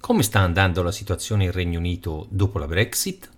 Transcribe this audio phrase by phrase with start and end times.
[0.00, 3.28] Come sta andando la situazione in Regno Unito dopo la Brexit?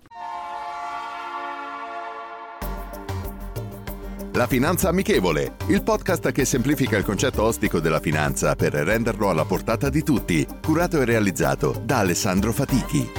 [4.33, 9.43] La Finanza Amichevole, il podcast che semplifica il concetto ostico della finanza per renderlo alla
[9.43, 13.09] portata di tutti, curato e realizzato da Alessandro Fatichi.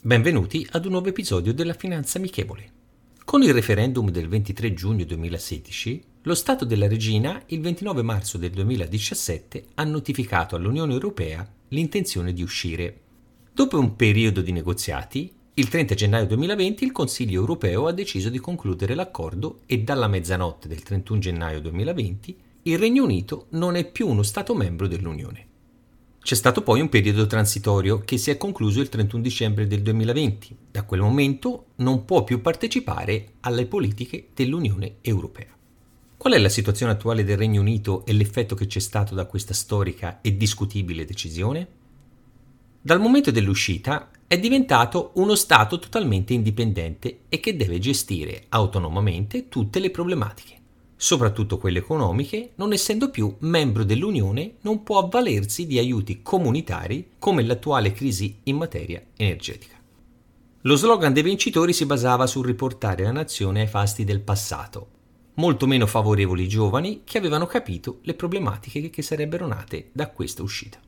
[0.00, 2.70] Benvenuti ad un nuovo episodio della Finanza Amichevole.
[3.24, 8.50] Con il referendum del 23 giugno 2016, lo Stato della Regina il 29 marzo del
[8.50, 13.00] 2017 ha notificato all'Unione Europea l'intenzione di uscire.
[13.52, 18.38] Dopo un periodo di negoziati, il 30 gennaio 2020 il Consiglio europeo ha deciso di
[18.38, 24.06] concludere l'accordo e dalla mezzanotte del 31 gennaio 2020 il Regno Unito non è più
[24.06, 25.46] uno Stato membro dell'Unione.
[26.22, 30.56] C'è stato poi un periodo transitorio che si è concluso il 31 dicembre del 2020.
[30.70, 35.56] Da quel momento non può più partecipare alle politiche dell'Unione Europea.
[36.22, 39.54] Qual è la situazione attuale del Regno Unito e l'effetto che c'è stato da questa
[39.54, 41.66] storica e discutibile decisione?
[42.80, 49.80] Dal momento dell'uscita è diventato uno Stato totalmente indipendente e che deve gestire autonomamente tutte
[49.80, 50.60] le problematiche
[50.94, 57.42] soprattutto quelle economiche, non essendo più membro dell'Unione, non può avvalersi di aiuti comunitari come
[57.42, 59.76] l'attuale crisi in materia energetica.
[60.60, 65.00] Lo slogan dei vincitori si basava sul riportare la nazione ai fasti del passato,
[65.34, 70.78] molto meno favorevoli giovani che avevano capito le problematiche che sarebbero nate da questa uscita.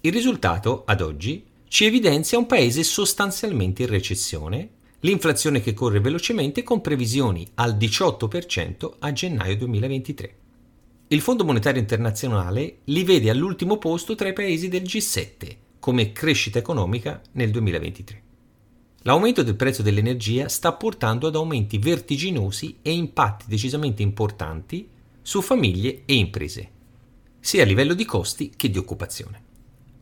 [0.00, 4.70] Il risultato, ad oggi, ci evidenzia un paese sostanzialmente in recessione
[5.02, 10.36] L'inflazione che corre velocemente con previsioni al 18% a gennaio 2023.
[11.08, 16.58] Il Fondo Monetario Internazionale li vede all'ultimo posto tra i paesi del G7 come crescita
[16.58, 18.22] economica nel 2023.
[19.02, 24.88] L'aumento del prezzo dell'energia sta portando ad aumenti vertiginosi e impatti decisamente importanti
[25.22, 26.70] su famiglie e imprese,
[27.38, 29.42] sia a livello di costi che di occupazione.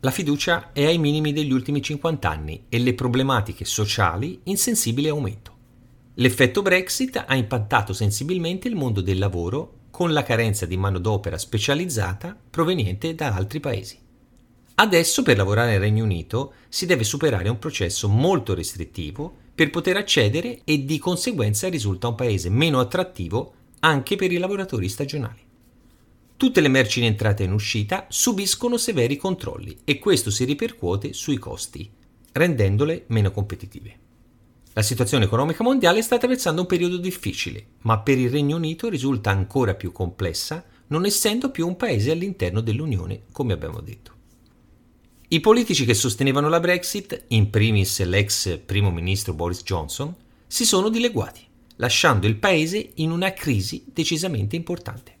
[0.01, 5.09] La fiducia è ai minimi degli ultimi 50 anni e le problematiche sociali in sensibile
[5.09, 5.55] aumento.
[6.15, 12.35] L'effetto Brexit ha impattato sensibilmente il mondo del lavoro con la carenza di manodopera specializzata
[12.49, 13.97] proveniente da altri paesi.
[14.79, 19.97] Adesso per lavorare nel Regno Unito si deve superare un processo molto restrittivo per poter
[19.97, 25.39] accedere e di conseguenza risulta un paese meno attrattivo anche per i lavoratori stagionali.
[26.37, 31.11] Tutte le merci in entrata e in uscita subiscono severi controlli e questo si ripercuote
[31.11, 31.89] sui costi,
[32.33, 33.97] rendendole meno competitive.
[34.73, 39.31] La situazione economica mondiale sta attraversando un periodo difficile, ma per il Regno Unito risulta
[39.31, 44.16] ancora più complessa, non essendo più un paese all'interno dell'Unione, come abbiamo detto.
[45.29, 50.15] I politici che sostenevano la Brexit, in primis l'ex primo ministro Boris Johnson,
[50.47, 51.41] si sono dileguati,
[51.75, 55.15] lasciando il paese in una crisi decisamente importante.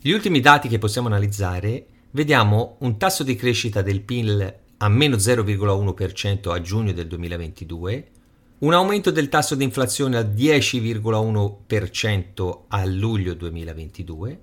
[0.00, 5.16] Gli ultimi dati che possiamo analizzare vediamo un tasso di crescita del PIL a meno
[5.16, 8.10] 0,1% a giugno del 2022,
[8.58, 14.40] un aumento del tasso di inflazione al 10,1% a luglio 2022,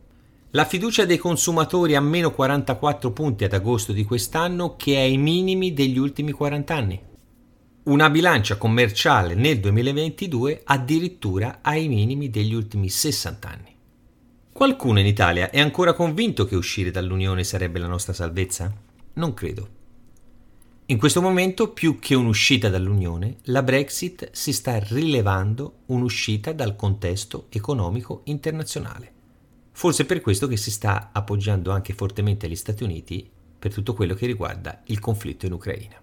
[0.56, 5.18] la fiducia dei consumatori a meno 44 punti ad agosto di quest'anno che è ai
[5.18, 7.02] minimi degli ultimi 40 anni.
[7.86, 13.76] Una bilancia commerciale nel 2022 addirittura ai minimi degli ultimi 60 anni.
[14.52, 18.72] Qualcuno in Italia è ancora convinto che uscire dall'Unione sarebbe la nostra salvezza?
[19.14, 19.68] Non credo.
[20.86, 27.48] In questo momento, più che un'uscita dall'Unione, la Brexit si sta rilevando un'uscita dal contesto
[27.50, 29.14] economico internazionale.
[29.74, 33.30] Forse per questo che si sta appoggiando anche fortemente agli Stati Uniti
[33.60, 36.02] per tutto quello che riguarda il conflitto in Ucraina.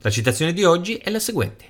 [0.00, 1.64] La citazione di oggi è la seguente.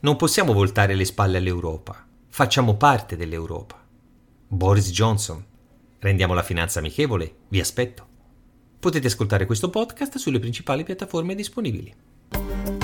[0.00, 3.82] Non possiamo voltare le spalle all'Europa, facciamo parte dell'Europa.
[4.46, 5.42] Boris Johnson.
[5.98, 8.06] Rendiamo la finanza amichevole, vi aspetto.
[8.78, 12.83] Potete ascoltare questo podcast sulle principali piattaforme disponibili.